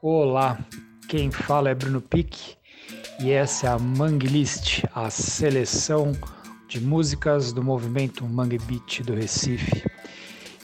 Olá, 0.00 0.56
quem 1.08 1.28
fala 1.28 1.70
é 1.70 1.74
Bruno 1.74 2.00
Pique 2.00 2.54
e 3.18 3.32
essa 3.32 3.66
é 3.66 3.70
a 3.70 3.80
Mangue 3.80 4.28
List, 4.28 4.84
a 4.94 5.10
seleção 5.10 6.12
de 6.68 6.80
músicas 6.80 7.52
do 7.52 7.64
movimento 7.64 8.24
Mangue 8.24 8.58
Beat 8.58 9.02
do 9.02 9.12
Recife. 9.12 9.84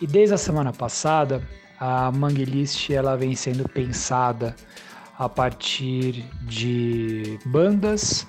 E 0.01 0.07
desde 0.07 0.37
a 0.37 0.39
semana 0.39 0.73
passada, 0.73 1.43
a 1.81 2.13
Mangue 2.13 2.45
List 2.45 2.91
ela 2.91 3.17
vem 3.17 3.35
sendo 3.35 3.69
pensada 3.69 4.55
a 5.19 5.29
partir 5.29 6.25
de 6.43 7.37
bandas 7.45 8.25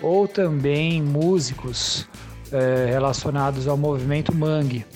ou 0.00 0.28
também 0.28 1.02
músicos 1.02 2.08
é, 2.52 2.86
relacionados 2.92 3.66
ao 3.66 3.76
movimento 3.76 4.32
Mangue 4.32 4.86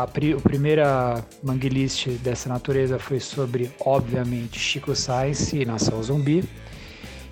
a, 0.00 0.06
pri, 0.06 0.34
a, 0.34 0.40
primeira 0.40 1.24
manguilist 1.42 2.08
dessa 2.22 2.48
natureza 2.48 2.98
foi 2.98 3.18
sobre, 3.18 3.70
obviamente, 3.80 4.58
Chico 4.58 4.94
Science 4.94 5.56
e 5.56 5.64
Nação 5.64 6.02
Zumbi. 6.02 6.44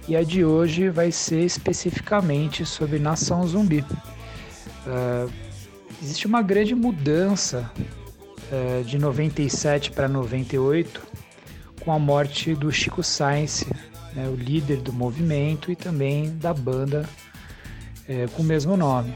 E 0.08 0.16
a 0.16 0.22
de 0.22 0.44
hoje 0.44 0.88
vai 0.88 1.12
ser 1.12 1.44
especificamente 1.44 2.64
sobre 2.64 2.98
Nação 2.98 3.46
Zumbi. 3.46 3.84
É, 4.86 5.28
existe 6.02 6.26
uma 6.26 6.42
grande 6.42 6.74
mudança 6.74 7.70
é, 8.50 8.82
de 8.82 8.98
97 8.98 9.90
para 9.90 10.08
98 10.08 11.06
com 11.84 11.92
a 11.92 11.98
morte 11.98 12.54
do 12.54 12.72
Chico 12.72 13.02
Science, 13.02 13.66
né, 14.14 14.28
o 14.28 14.34
líder 14.34 14.78
do 14.78 14.92
movimento 14.92 15.70
e 15.70 15.76
também 15.76 16.36
da 16.36 16.52
banda 16.52 17.08
é, 18.08 18.26
com 18.28 18.42
o 18.42 18.44
mesmo 18.44 18.76
nome. 18.76 19.14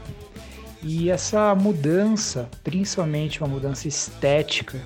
E 0.83 1.09
essa 1.09 1.55
mudança, 1.55 2.49
principalmente 2.63 3.41
uma 3.41 3.47
mudança 3.47 3.87
estética, 3.87 4.79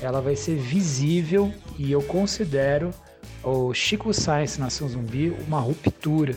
ela 0.00 0.20
vai 0.20 0.34
ser 0.34 0.56
visível 0.56 1.52
e 1.78 1.92
eu 1.92 2.02
considero 2.02 2.90
o 3.42 3.74
Chico 3.74 4.14
Science 4.14 4.58
Nação 4.58 4.88
Zumbi 4.88 5.36
uma 5.46 5.60
ruptura. 5.60 6.34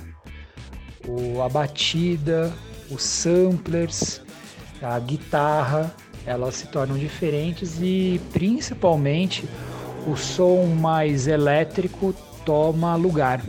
O, 1.08 1.42
a 1.42 1.48
batida, 1.48 2.54
os 2.92 3.02
samplers, 3.04 4.22
a 4.82 5.00
guitarra, 5.00 5.96
elas 6.26 6.56
se 6.56 6.68
tornam 6.68 6.98
diferentes 6.98 7.80
e 7.82 8.20
principalmente 8.34 9.48
o 10.06 10.18
som 10.18 10.66
mais 10.66 11.26
elétrico 11.26 12.14
toma 12.44 12.96
lugar. 12.96 13.42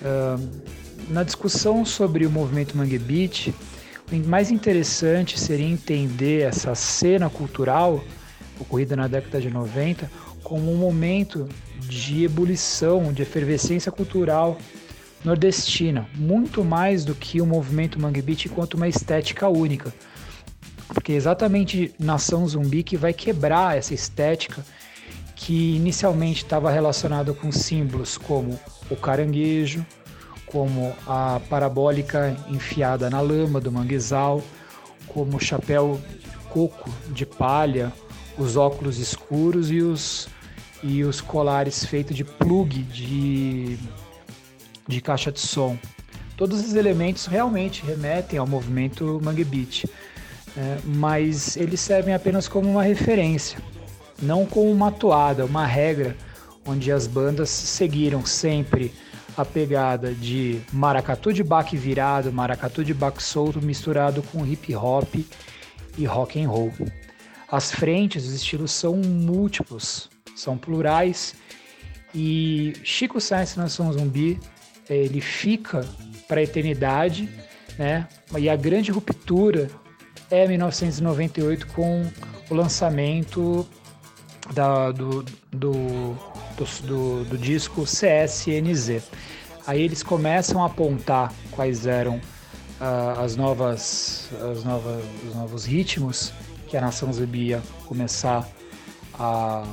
Uh, 0.00 0.64
na 1.10 1.22
discussão 1.22 1.84
sobre 1.84 2.24
o 2.24 2.30
movimento 2.30 2.76
Mangue 2.76 2.98
Beat, 2.98 3.52
mais 4.26 4.50
interessante 4.50 5.38
seria 5.38 5.66
entender 5.66 6.42
essa 6.42 6.74
cena 6.74 7.28
cultural 7.30 8.04
ocorrida 8.60 8.94
na 8.94 9.08
década 9.08 9.40
de 9.40 9.50
90 9.50 10.10
como 10.42 10.70
um 10.70 10.76
momento 10.76 11.48
de 11.80 12.24
ebulição, 12.24 13.12
de 13.12 13.22
efervescência 13.22 13.90
cultural 13.90 14.58
nordestina, 15.24 16.06
muito 16.14 16.62
mais 16.62 17.04
do 17.04 17.14
que 17.14 17.40
o 17.40 17.46
movimento 17.46 17.98
Mangue 17.98 18.20
Beat 18.20 18.44
enquanto 18.44 18.74
uma 18.74 18.86
estética 18.86 19.48
única. 19.48 19.92
Porque 20.88 21.12
é 21.12 21.16
exatamente 21.16 21.94
Nação 21.98 22.46
Zumbi 22.46 22.82
que 22.82 22.96
vai 22.96 23.14
quebrar 23.14 23.76
essa 23.76 23.94
estética 23.94 24.64
que 25.34 25.76
inicialmente 25.76 26.44
estava 26.44 26.70
relacionada 26.70 27.32
com 27.32 27.50
símbolos 27.50 28.18
como 28.18 28.58
o 28.90 28.96
caranguejo, 28.96 29.84
como 30.54 30.94
a 31.04 31.40
parabólica 31.50 32.36
enfiada 32.48 33.10
na 33.10 33.20
lama 33.20 33.60
do 33.60 33.72
manguezal, 33.72 34.40
como 35.08 35.36
o 35.36 35.40
chapéu 35.40 36.00
coco 36.48 36.88
de 37.08 37.26
palha, 37.26 37.92
os 38.38 38.56
óculos 38.56 39.00
escuros 39.00 39.72
e 39.72 39.80
os, 39.80 40.28
e 40.80 41.02
os 41.02 41.20
colares 41.20 41.84
feitos 41.84 42.16
de 42.16 42.22
plug 42.22 42.84
de, 42.84 43.76
de 44.86 45.00
caixa 45.00 45.32
de 45.32 45.40
som. 45.40 45.76
Todos 46.36 46.60
esses 46.60 46.74
elementos 46.74 47.26
realmente 47.26 47.84
remetem 47.84 48.38
ao 48.38 48.46
movimento 48.46 49.20
Mangue 49.24 49.42
Beat, 49.42 49.86
né? 50.54 50.78
mas 50.84 51.56
eles 51.56 51.80
servem 51.80 52.14
apenas 52.14 52.46
como 52.46 52.70
uma 52.70 52.84
referência, 52.84 53.58
não 54.22 54.46
como 54.46 54.70
uma 54.70 54.92
toada, 54.92 55.44
uma 55.44 55.66
regra 55.66 56.16
onde 56.64 56.92
as 56.92 57.08
bandas 57.08 57.50
seguiram 57.50 58.24
sempre 58.24 58.94
a 59.36 59.44
pegada 59.44 60.14
de 60.14 60.60
maracatu 60.72 61.32
de 61.32 61.42
baque 61.42 61.76
virado, 61.76 62.32
maracatu 62.32 62.84
de 62.84 62.94
baque 62.94 63.22
solto 63.22 63.60
misturado 63.60 64.22
com 64.22 64.46
hip 64.46 64.74
hop 64.74 65.14
e 65.98 66.04
rock 66.04 66.40
and 66.40 66.48
roll. 66.48 66.72
As 67.50 67.70
frentes, 67.70 68.26
os 68.26 68.32
estilos 68.32 68.70
são 68.72 68.96
múltiplos, 68.96 70.08
são 70.36 70.56
plurais 70.56 71.34
e 72.14 72.72
Chico 72.84 73.20
Science 73.20 73.58
Nação 73.58 73.92
Zumbi 73.92 74.38
ele 74.88 75.20
fica 75.20 75.84
para 76.28 76.40
a 76.40 76.42
eternidade, 76.42 77.28
né? 77.78 78.06
E 78.38 78.48
a 78.48 78.56
grande 78.56 78.90
ruptura 78.90 79.70
é 80.30 80.46
1998 80.46 81.66
com 81.68 82.06
o 82.50 82.54
lançamento 82.54 83.66
da, 84.52 84.90
do, 84.90 85.24
do 85.50 86.16
do, 86.56 86.64
do, 86.86 87.24
do 87.24 87.38
disco 87.38 87.84
CSNZ. 87.84 89.02
Aí 89.66 89.82
eles 89.82 90.02
começam 90.02 90.62
a 90.62 90.66
apontar 90.66 91.32
quais 91.50 91.86
eram 91.86 92.16
uh, 92.16 93.20
as 93.20 93.36
novas, 93.36 94.28
as 94.52 94.64
novas, 94.64 95.04
os 95.26 95.34
novos 95.34 95.64
ritmos 95.64 96.32
que 96.68 96.76
a 96.76 96.80
nação 96.80 97.12
zumbi 97.12 97.48
ia 97.48 97.62
começar 97.86 98.48
a 99.18 99.64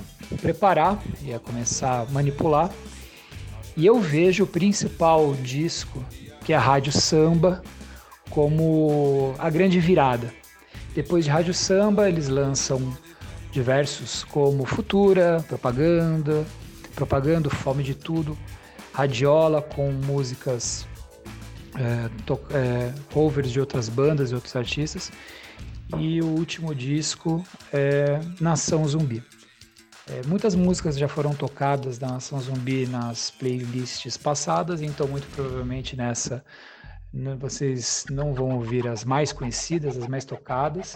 preparar, 0.41 1.01
ia 1.21 1.39
começar 1.39 2.01
a 2.01 2.05
manipular. 2.11 2.69
E 3.75 3.85
eu 3.85 3.99
vejo 3.99 4.43
o 4.43 4.47
principal 4.47 5.33
disco, 5.33 6.03
que 6.45 6.53
é 6.53 6.55
a 6.55 6.59
Rádio 6.59 6.91
Samba, 6.91 7.61
como 8.29 9.33
a 9.39 9.49
grande 9.49 9.79
virada. 9.79 10.33
Depois 10.93 11.25
de 11.25 11.31
Rádio 11.31 11.53
Samba, 11.53 12.09
eles 12.09 12.27
lançam 12.27 12.95
diversos 13.51 14.23
como 14.25 14.65
Futura, 14.65 15.43
Propaganda, 15.47 16.45
propagando 16.95 17.49
Fome 17.49 17.83
de 17.83 17.95
Tudo, 17.95 18.37
Radiola 18.93 19.61
com 19.61 19.91
músicas 19.91 20.87
é, 21.75 22.09
é, 22.55 22.93
covers 23.13 23.51
de 23.51 23.59
outras 23.59 23.87
bandas 23.89 24.31
e 24.31 24.35
outros 24.35 24.55
artistas. 24.55 25.11
E 25.97 26.21
o 26.21 26.27
último 26.27 26.73
disco 26.73 27.43
é 27.71 28.19
Nação 28.39 28.87
Zumbi. 28.87 29.23
É, 30.09 30.21
muitas 30.27 30.55
músicas 30.55 30.97
já 30.97 31.07
foram 31.07 31.33
tocadas 31.33 31.97
da 31.97 32.07
Nação 32.07 32.39
Zumbi 32.39 32.85
nas 32.87 33.31
playlists 33.31 34.17
passadas, 34.17 34.81
então 34.81 35.07
muito 35.07 35.27
provavelmente 35.35 35.95
nessa 35.95 36.43
vocês 37.37 38.05
não 38.09 38.33
vão 38.33 38.51
ouvir 38.51 38.87
as 38.87 39.03
mais 39.03 39.33
conhecidas, 39.33 39.97
as 39.97 40.07
mais 40.07 40.23
tocadas. 40.23 40.95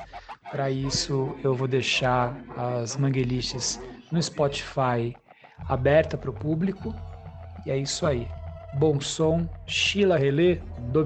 Para 0.50 0.72
isso 0.72 1.35
eu 1.44 1.53
vou 1.53 1.67
deixar 1.67 2.38
as 2.55 2.95
manguelists 2.95 3.79
no 4.11 4.22
Spotify 4.22 5.16
aberta 5.67 6.17
para 6.17 6.29
o 6.29 6.33
público. 6.33 6.93
E 7.65 7.71
é 7.71 7.77
isso 7.77 8.05
aí. 8.05 8.27
Bom 8.77 8.99
som, 8.99 9.47
Sheila 9.65 10.17
Relê, 10.17 10.59
do 10.91 11.03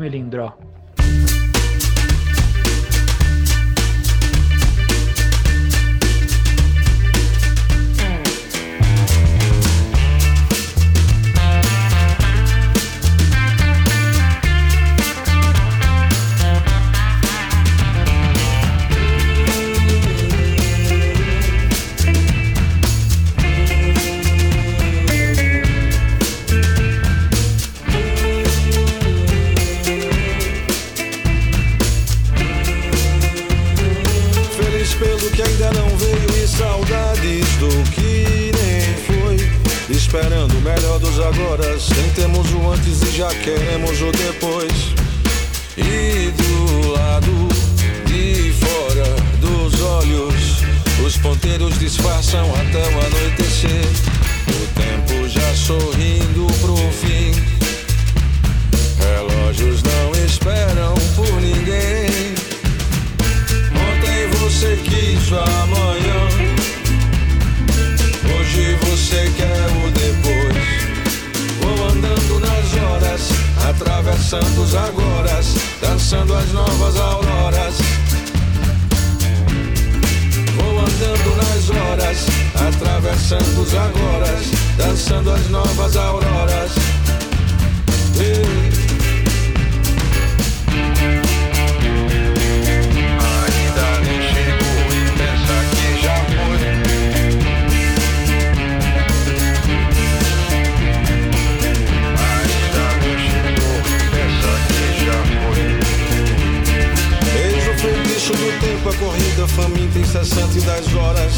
o 108.29 108.33
feitiço 108.33 108.33
do 108.33 108.59
tempo, 108.59 108.89
a 108.89 108.93
corrida 108.93 109.47
faminta 109.47 109.99
incessante 109.99 110.59
das 110.61 110.93
horas. 110.93 111.33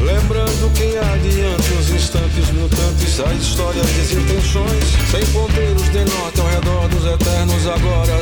Lembrando 0.00 0.72
quem 0.74 0.96
adianta 0.96 1.74
os 1.78 1.90
instantes 1.90 2.50
mutantes, 2.52 3.20
a 3.20 3.32
história 3.34 3.82
desintenções, 3.82 4.84
sem 5.10 5.24
ponteiros 5.26 5.88
de 5.90 6.04
norte 6.04 6.40
ao 6.40 6.48
redor 6.48 6.88
dos 6.88 7.04
eternos 7.04 7.66
agora. 7.66 8.20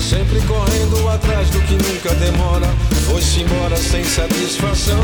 Sempre 0.00 0.40
correndo 0.42 1.08
atrás 1.08 1.48
do 1.50 1.60
que 1.60 1.74
nunca 1.74 2.14
demora, 2.16 2.68
foi-se 3.06 3.40
embora 3.40 3.76
sem 3.76 4.04
satisfação. 4.04 5.00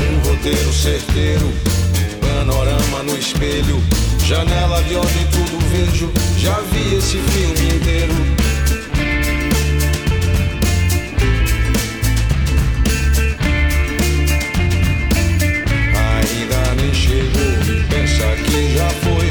Um 0.00 0.28
roteiro 0.28 0.72
certeiro, 0.72 1.52
panorama 2.20 3.02
no 3.04 3.16
espelho, 3.18 3.82
janela 4.24 4.82
de 4.84 4.96
onde 4.96 5.24
tudo 5.32 5.58
vejo, 5.70 6.10
já 6.38 6.58
vi 6.72 6.96
esse 6.96 7.18
filme 7.18 7.74
inteiro. 7.76 8.59
Que 18.44 18.76
já 18.76 18.88
foi. 18.88 19.26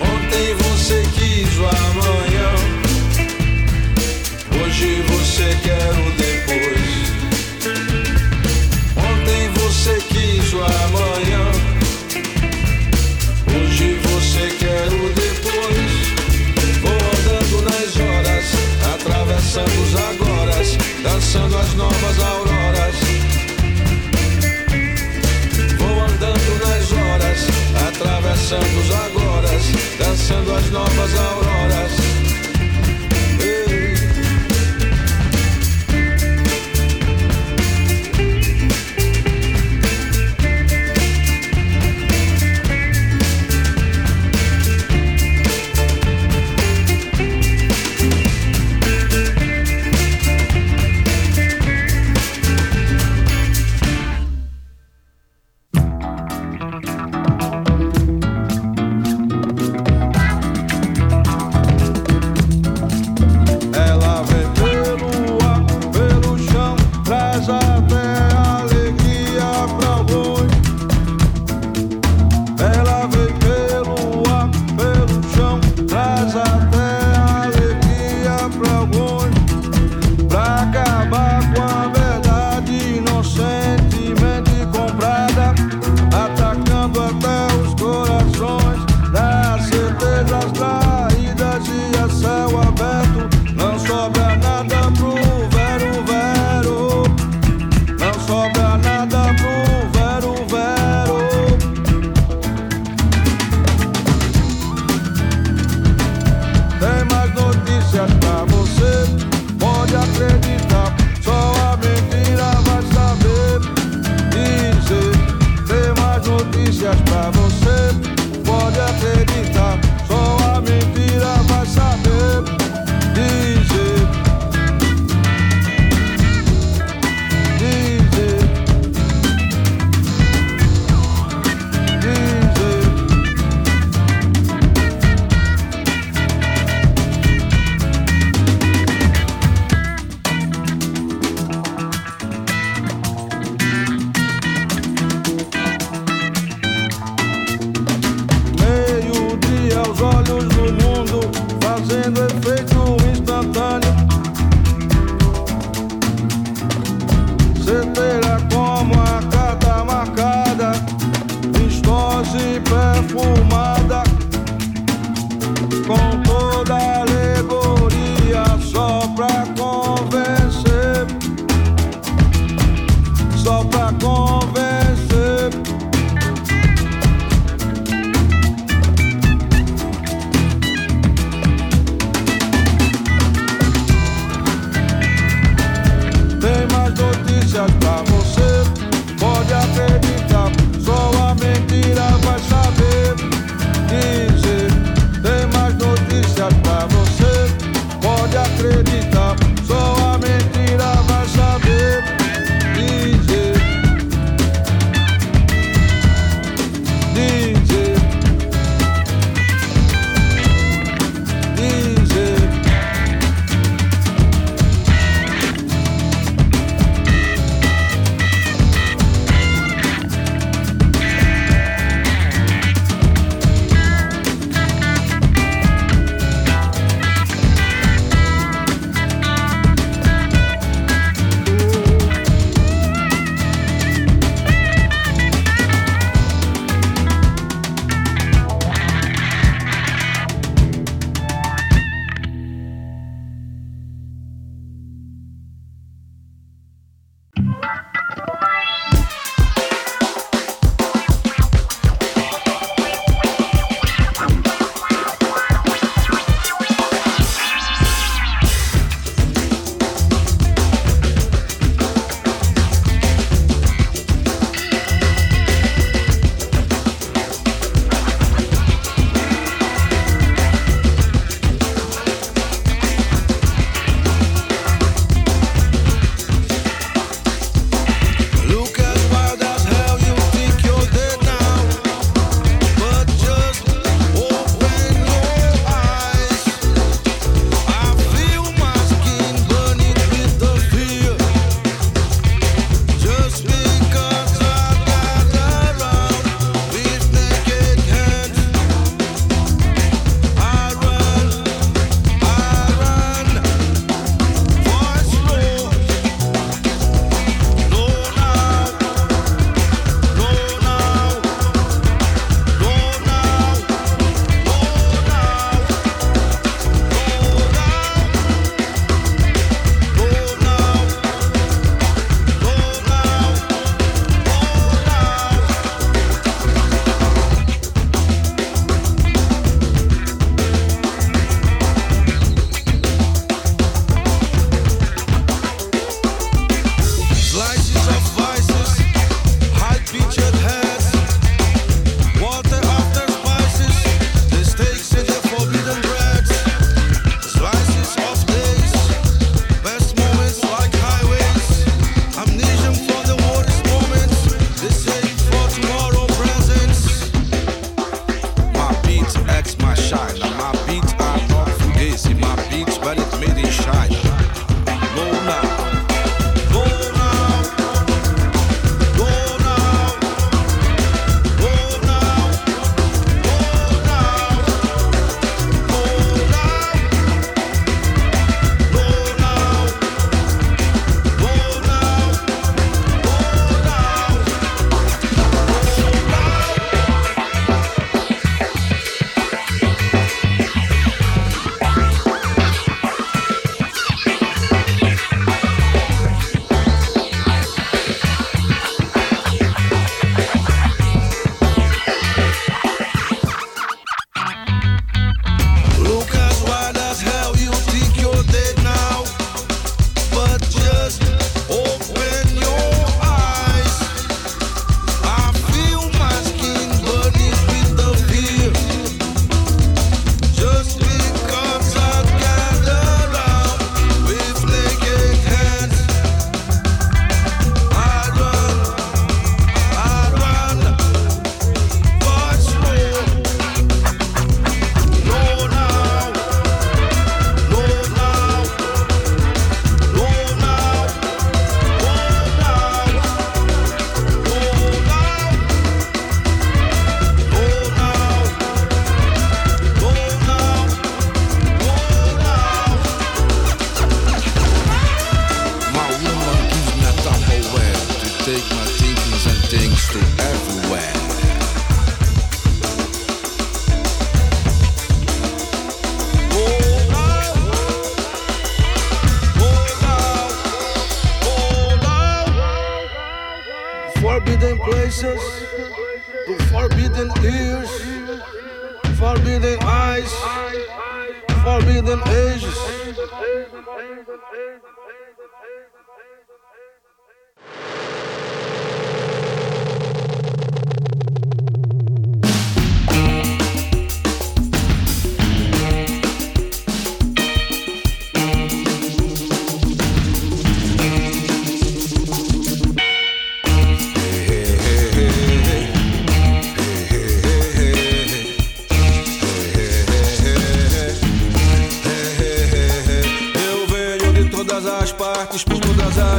Ontem 0.00 0.54
você 0.54 1.02
quis 1.14 1.58
o 1.58 1.66
amanhã, 1.66 2.50
hoje 4.62 5.02
você 5.08 5.56
quer 5.62 5.90
o 6.08 6.13
dançando 28.54 28.94
agora, 28.94 29.48
dançando 29.98 30.52
as 30.54 30.70
novas 30.70 31.18
auroras. 31.18 31.53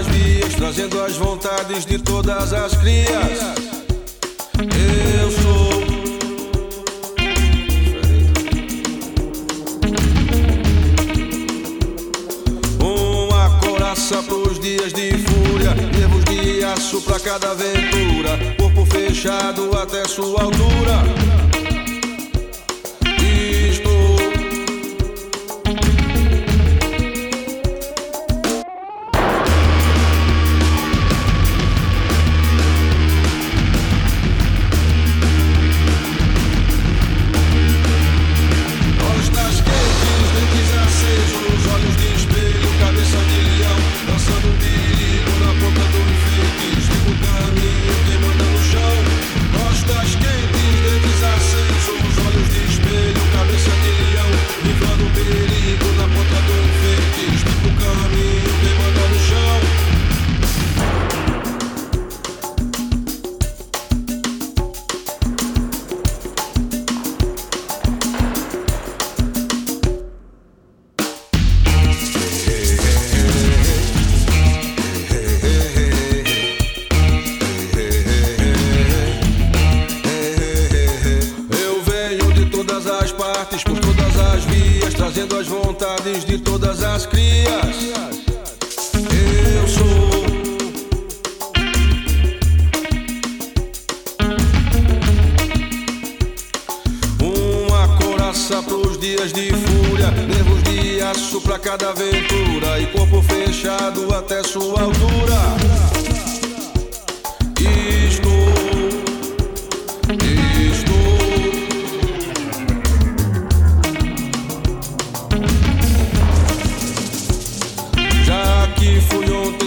vias, 0.04 0.56
trazendo 0.56 1.02
as 1.02 1.16
vontades 1.16 1.86
de 1.86 1.98
todas 1.98 2.54
as 2.54 2.76
crias. 2.76 3.40
Eu 4.60 5.32
sou. 5.32 5.76
Uma 12.80 13.60
coraça 13.60 14.22
pros 14.24 14.60
dias 14.60 14.94
de 14.94 15.12
fúria, 15.18 15.74
nervos 15.98 16.24
de 16.26 16.64
aço 16.64 17.02
pra 17.02 17.20
cada 17.20 17.52
aventura, 17.52 18.56
corpo 18.58 18.86
fechado 18.86 19.78
até 19.78 20.06
sua 20.06 20.44
altura. 20.44 21.35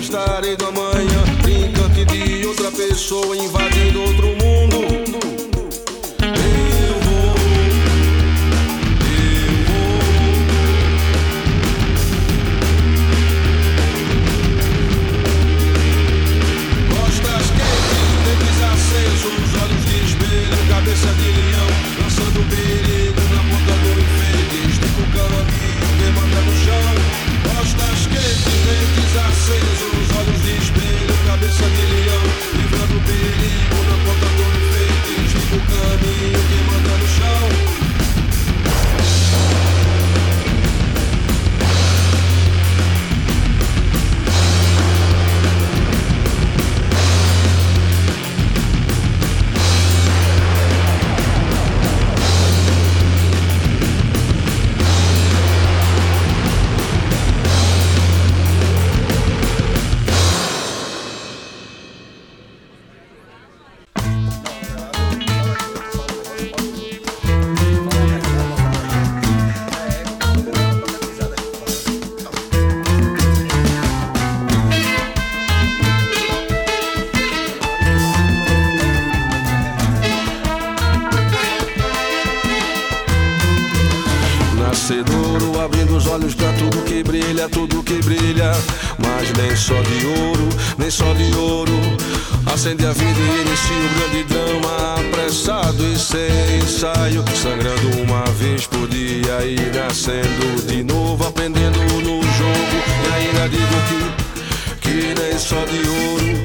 estarei 0.08 0.56
da 0.56 0.70
manhã, 0.70 1.22
brincante 1.42 2.04
de 2.06 2.46
outra 2.46 2.72
pessoa 2.72 3.36
invadindo 3.36 4.00
outro 4.00 4.28
mundo. 4.28 4.37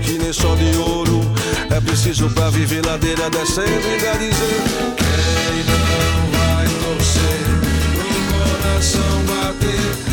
Que 0.03 0.17
nem 0.17 0.33
só 0.33 0.55
de 0.55 0.77
ouro. 0.77 1.21
É 1.69 1.79
preciso 1.81 2.29
pra 2.29 2.49
viver 2.49 2.85
ladeira 2.85 3.29
descendo 3.29 3.67
e 3.67 3.93
ainda 3.93 4.17
dizer 4.19 4.61
Quem 4.97 5.63
não 5.65 5.79
vai 6.37 6.67
torcer? 6.83 7.43
Pro 7.95 8.11
coração 8.37 9.23
bater 9.25 10.12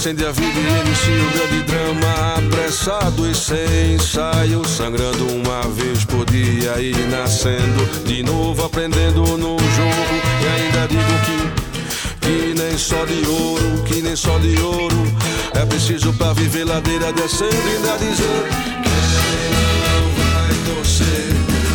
acende 0.00 0.24
a 0.24 0.32
vida 0.32 0.58
e 0.58 0.86
inicia 0.86 1.22
o 1.22 1.30
grande 1.30 1.62
drama. 1.64 2.36
Apressado 2.38 3.30
e 3.30 3.34
sem 3.34 3.94
ensaio 3.94 4.64
Sangrando 4.66 5.26
uma 5.26 5.60
vez 5.74 6.04
por 6.06 6.24
dia 6.24 6.80
e 6.80 6.92
nascendo 7.10 8.04
De 8.04 8.22
novo 8.22 8.64
aprendendo 8.64 9.20
no 9.36 9.58
jogo. 9.58 10.14
E 10.42 10.46
ainda 10.46 10.88
digo 10.88 11.14
que 11.26 12.26
Que 12.26 12.54
nem 12.54 12.78
só 12.78 13.04
de 13.04 13.28
ouro, 13.28 13.82
que 13.84 14.00
nem 14.00 14.16
só 14.16 14.38
de 14.38 14.58
ouro. 14.60 14.96
É 15.54 15.66
preciso 15.66 16.12
pra 16.14 16.32
viver 16.32 16.64
ladeira 16.64 17.12
descendo 17.12 17.52
E 17.52 17.76
ainda 17.76 17.98
dizer 17.98 18.48
Quem 18.82 19.50
não 19.52 20.04
vai 20.16 20.74
torcer 20.74 21.28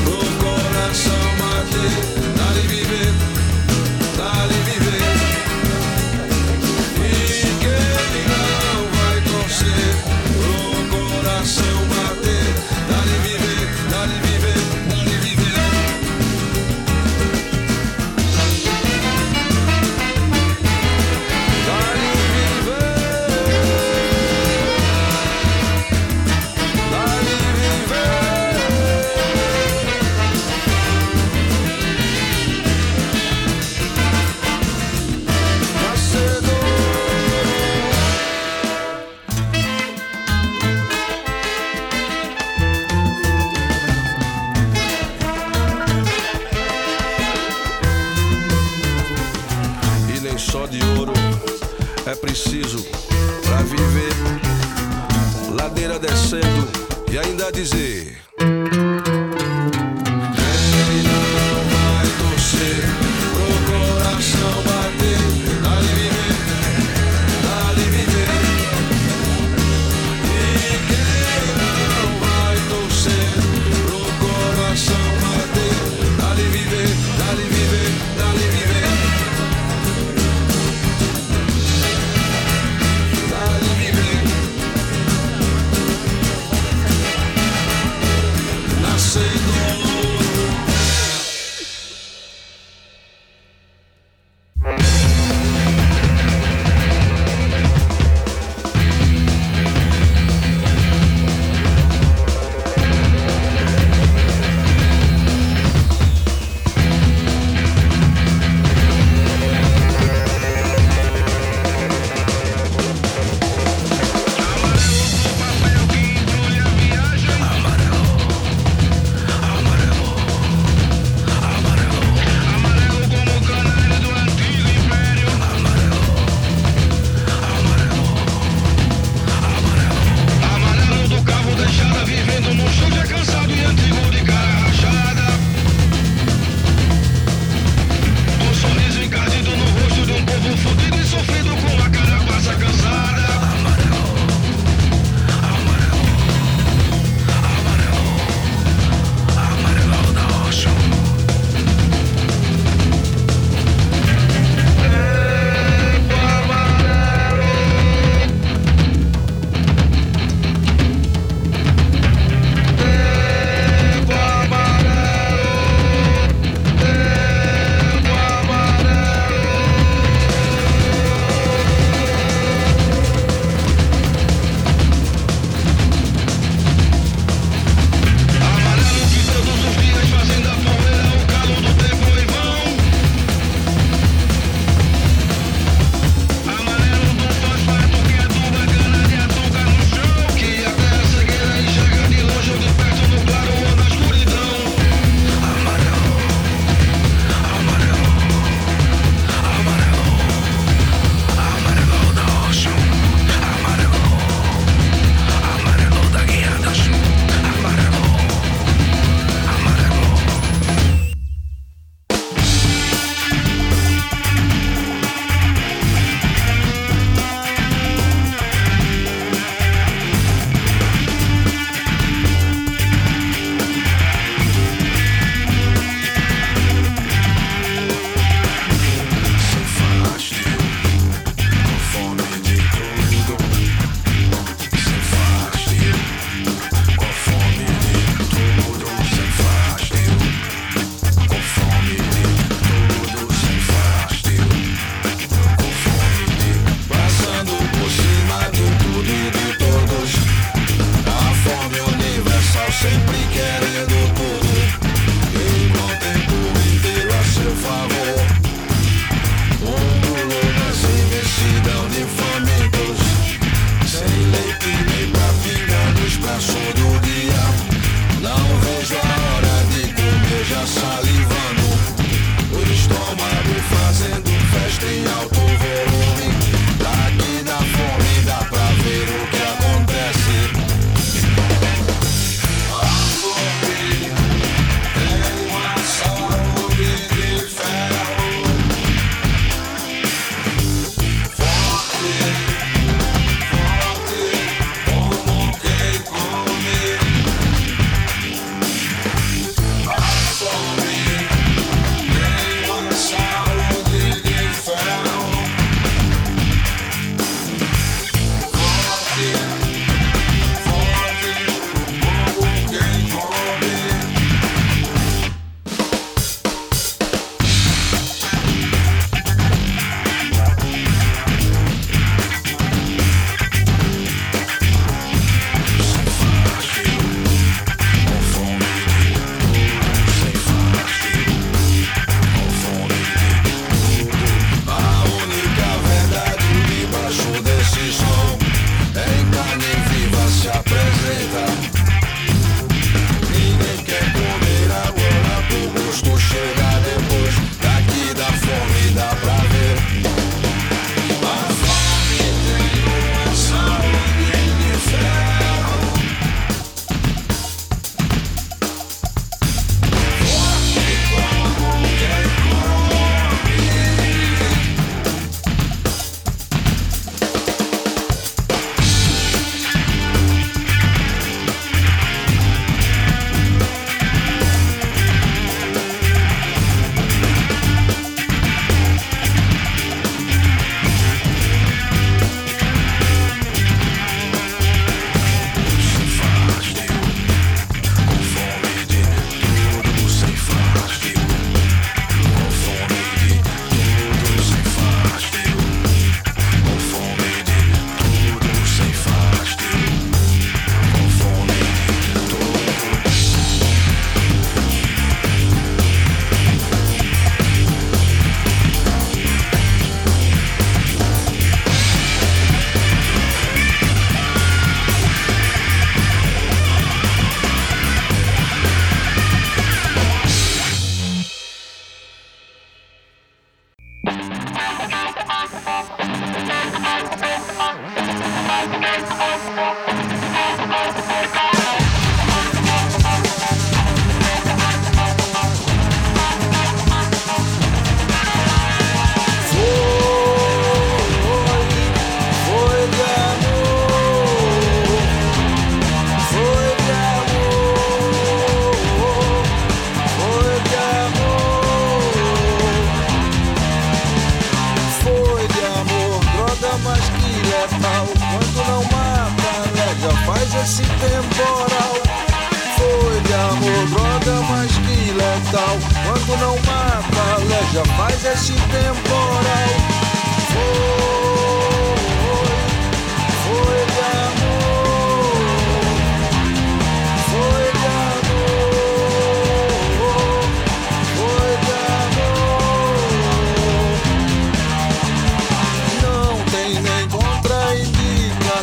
O 0.07 0.17
coração 0.43 1.21
bater 1.37 2.14
so 11.45 11.74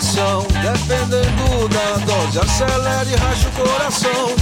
coração. 0.03 0.47
Dependendo 0.49 1.69
da 1.69 2.05
dose, 2.05 2.41
acelera 2.41 3.09
e 3.09 3.15
racha 3.15 3.49
o 3.49 3.53
coração. 3.53 4.35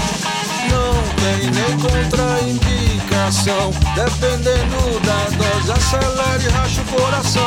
Não 0.70 0.94
tem 1.20 1.50
nem 1.50 1.78
contraindicação. 1.78 3.70
Dependendo 3.94 5.00
da 5.00 5.24
dose, 5.36 5.72
acelera 5.72 6.42
e 6.42 6.48
racha 6.48 6.80
o 6.80 6.84
coração. 6.86 7.42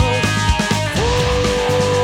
Oh. 0.97 2.02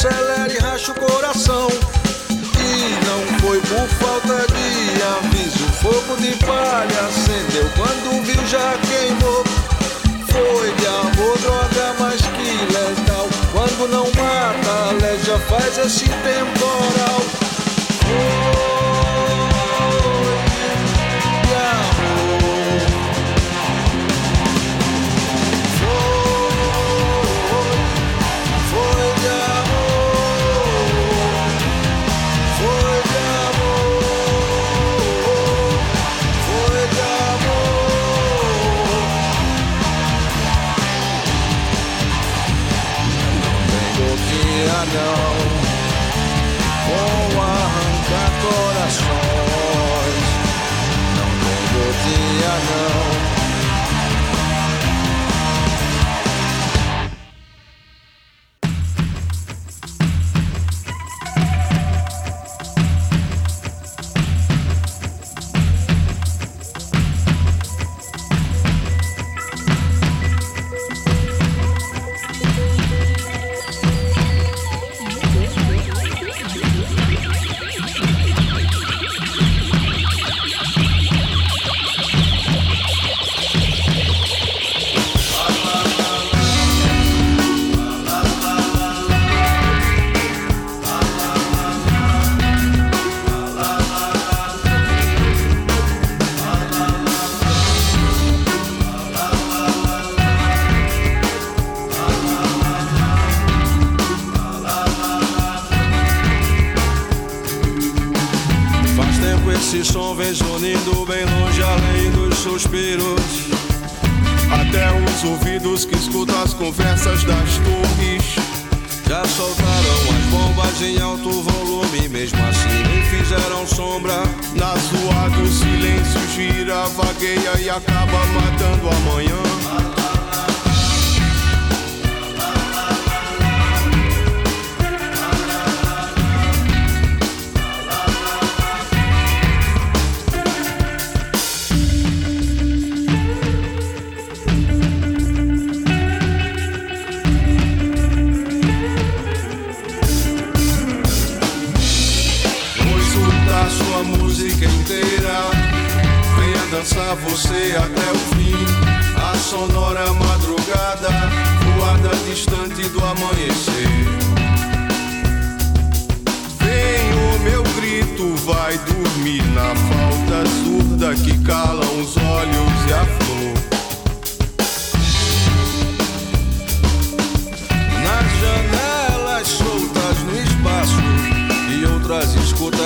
acelera 0.00 0.50
e 0.50 0.58
racha 0.58 0.92
o 0.92 0.94
coração. 0.94 1.68
E 2.30 3.06
não 3.06 3.38
foi 3.40 3.60
por 3.60 3.86
falta 3.98 4.46
de 4.52 5.02
aviso. 5.02 5.64
Fogo 5.82 6.16
de 6.16 6.34
palha 6.36 7.00
acendeu 7.06 7.68
quando 7.76 8.24
viu 8.24 8.46
já 8.46 8.74
queimou. 8.88 9.44
Foi 10.26 10.74
de 10.74 10.86
amor, 10.86 11.38
droga, 11.38 11.94
mas 11.98 12.20
que 12.22 12.72
letal. 12.72 13.28
Quando 13.52 13.90
não 13.90 14.06
mata, 14.06 15.06
a 15.06 15.16
já 15.18 15.38
faz 15.40 15.76
esse 15.76 16.06
temporal. 16.06 17.39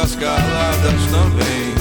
as 0.04 0.14
caladas 0.16 1.06
também. 1.10 1.74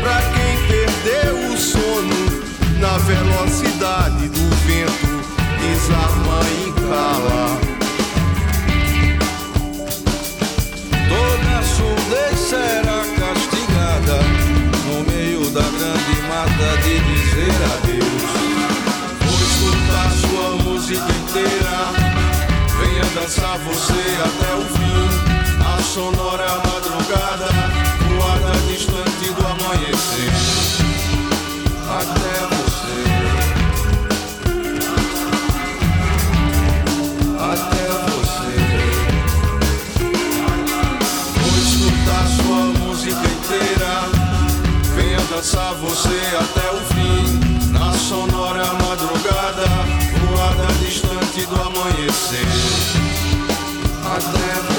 Pra 0.00 0.20
quem 0.34 0.56
perdeu 0.66 1.52
o 1.52 1.56
sono 1.56 2.42
na 2.80 2.98
velocidade 2.98 4.28
do 4.30 4.50
vento, 4.66 5.12
desarma 5.60 6.40
e 6.58 6.72
cala. 6.72 7.60
Toda 11.08 11.62
surdez 11.62 12.38
será 12.50 13.04
castigada 13.20 14.18
no 14.86 15.04
meio 15.08 15.50
da 15.50 15.62
grande 15.62 16.20
mata 16.28 16.68
de 16.82 16.98
dizer 16.98 17.54
adeus. 17.74 18.24
Vou 19.20 19.38
escutar 19.40 20.10
sua 20.10 20.48
música 20.64 21.12
inteira 21.12 22.03
dançar 23.24 23.56
você 23.60 24.02
até 24.22 24.54
o 24.54 24.60
fim. 24.68 25.08
A 25.64 25.82
sonora 25.82 26.60
madrugada, 26.66 27.48
voada 28.06 28.52
distante 28.68 29.32
do 29.32 29.46
amanhecer 29.46 30.30
até 31.88 32.34
você. 32.54 32.96
Até 37.40 37.84
você. 38.10 38.56
Vou 41.40 41.56
escutar 41.62 42.24
sua 42.26 42.62
música 42.78 43.26
inteira. 43.26 43.92
Venha 44.96 45.20
dançar 45.30 45.72
você 45.76 46.20
até 46.36 46.66
o 46.72 46.80
fim. 46.88 46.93
Até 54.26 54.54
você. 54.62 54.73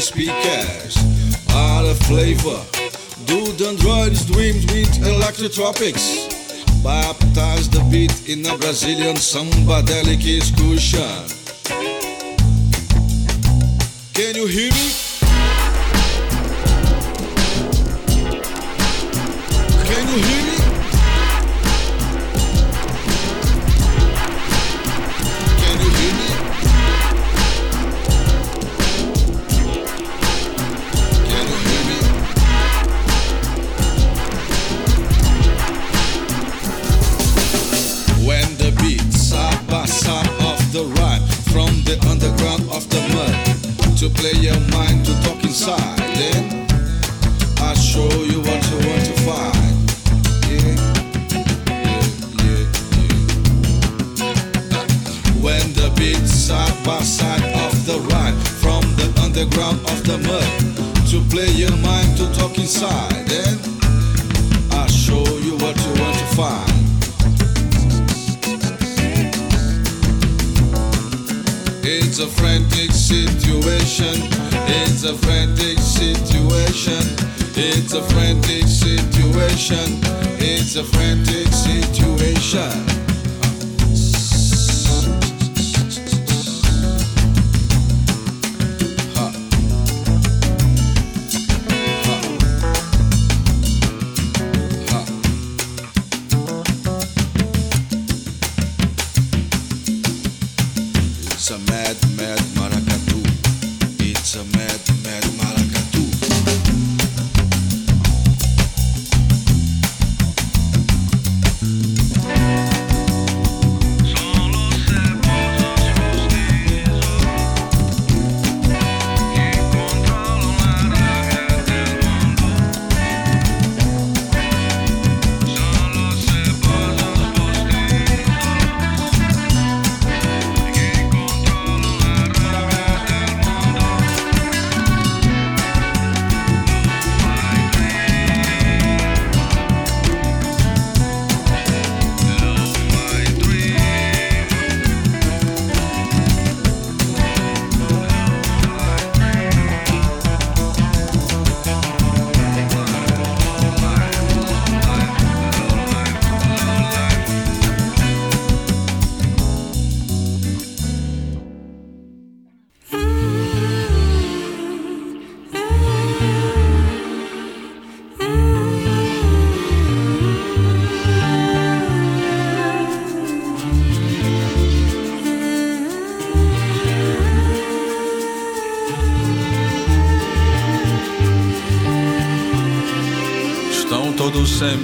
speakers 0.00 0.96
out 1.50 1.82
the 1.82 1.94
flavor. 2.06 2.60
Dude 3.26 3.60
and 3.60 3.78
droids 3.78 4.26
dreamed 4.26 4.70
with 4.70 4.88
electrotropics. 5.04 6.28
Baptize 6.82 7.68
the 7.68 7.86
beat 7.90 8.28
in 8.28 8.46
a 8.46 8.56
Brazilian 8.56 9.16
samba 9.16 9.82
delicate 9.82 10.50
cushion. 10.56 11.39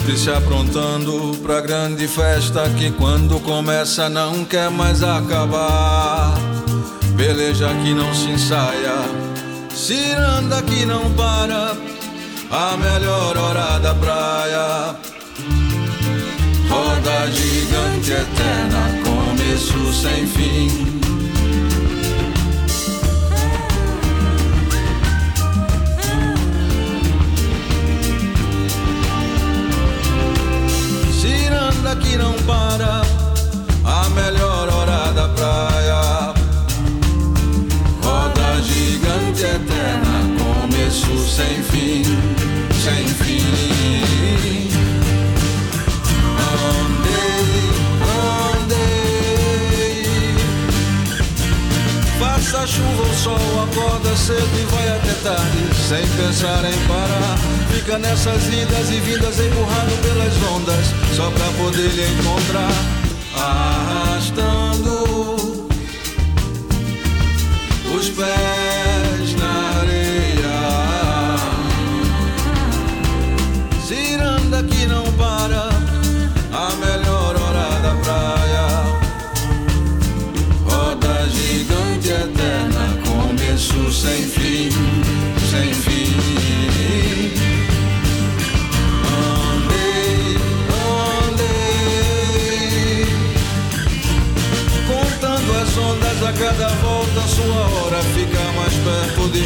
Sempre 0.06 0.16
se 0.16 0.30
aprontando 0.30 1.36
pra 1.42 1.60
grande 1.60 2.06
festa 2.06 2.70
que 2.78 2.92
quando 2.92 3.40
começa 3.40 4.08
não 4.08 4.44
quer 4.44 4.70
mais 4.70 5.02
acabar. 5.02 6.32
Peleja 7.16 7.68
que 7.82 7.92
não 7.92 8.14
se 8.14 8.28
ensaia, 8.28 8.94
ciranda 9.74 10.62
que 10.62 10.86
não 10.86 11.10
para, 11.14 11.76
a 12.52 12.76
melhor 12.76 13.36
hora 13.36 13.78
da 13.78 13.94
praia. 13.94 14.96
Roda 16.68 17.30
gigante 17.32 18.12
eterna, 18.12 19.02
começo 19.02 19.92
sem 19.92 20.24
fim. 20.26 20.95
Que 31.94 32.16
não 32.16 32.32
para, 32.42 33.02
a 33.84 34.08
melhor 34.10 34.68
hora 34.68 35.12
da 35.12 35.28
praia. 35.28 36.34
Roda 38.02 38.60
gigante 38.60 39.42
eterna, 39.44 40.36
começo 40.36 41.16
sem 41.26 41.62
fim, 41.62 42.02
sem 42.74 43.06
fim. 43.06 44.75
Faça 52.66 52.82
chuva 52.82 53.02
ou 53.02 53.14
sol, 53.14 53.62
acorda 53.62 54.16
cedo 54.16 54.60
e 54.60 54.64
vai 54.64 54.88
até 54.88 55.12
tarde, 55.22 55.74
sem 55.88 56.04
pensar 56.16 56.64
em 56.64 56.88
parar. 56.88 57.38
Fica 57.72 57.96
nessas 57.96 58.48
idas 58.48 58.90
e 58.90 59.00
vindas 59.00 59.38
empurrado 59.38 59.92
pelas 60.02 60.36
ondas, 60.50 60.86
só 61.14 61.30
pra 61.30 61.46
poder 61.62 61.88
lhe 61.92 62.12
encontrar. 62.18 62.95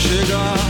Fica 0.01 0.39
mais 0.39 0.70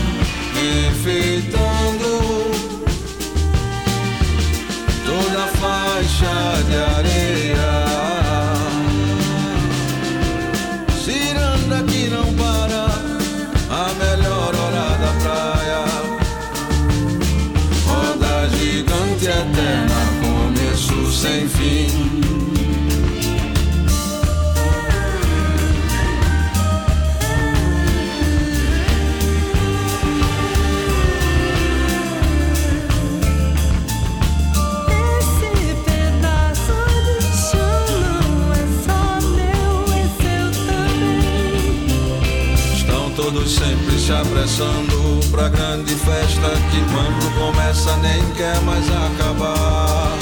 apressando 44.51 45.19
pra 45.31 45.47
grande 45.47 45.95
festa 45.95 46.49
que 46.71 46.81
quando 46.91 47.33
começa 47.39 47.95
nem 47.97 48.21
quer 48.35 48.59
mais 48.61 48.85
acabar. 48.89 50.17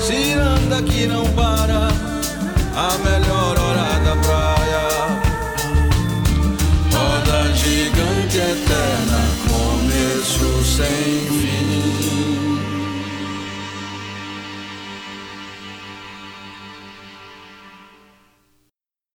Ciranda 0.00 0.82
que 0.82 1.06
não 1.06 1.27